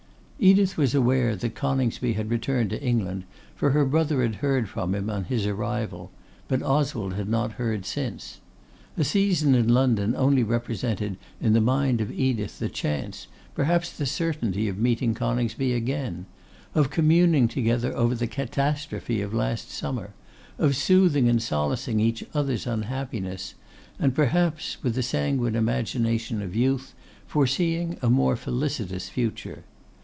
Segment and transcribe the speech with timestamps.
[0.43, 4.95] Edith was aware that Coningsby had returned to England, for her brother had heard from
[4.95, 6.09] him on his arrival;
[6.47, 8.39] but Oswald had not heard since.
[8.97, 14.07] A season in London only represented in the mind of Edith the chance, perhaps the
[14.07, 16.25] certainty, of meeting Coningsby again;
[16.73, 20.09] of communing together over the catastrophe of last summer;
[20.57, 23.53] of soothing and solacing each other's unhappiness,
[23.99, 26.95] and perhaps, with the sanguine imagination of youth,
[27.27, 29.63] foreseeing a more felicitous future.